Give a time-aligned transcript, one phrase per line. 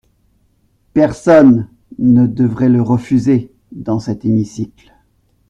[0.93, 1.69] Personne
[1.99, 4.91] ne devrait le refuser dans cet hémicycle.